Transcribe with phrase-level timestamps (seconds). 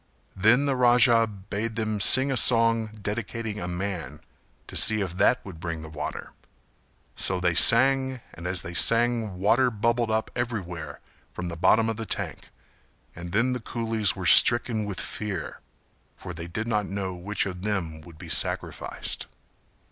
[0.35, 4.19] Then the Raja bade them sing a song dedicating a man,
[4.65, 6.31] to see if that would bring the water;
[7.13, 11.01] so they sang and as they sang water bubbled up everywhere
[11.33, 12.49] from the bottom of the tank
[13.15, 15.59] and then the coolies were stricken with fear
[16.17, 19.27] for they did not know which of them would be sacrificed.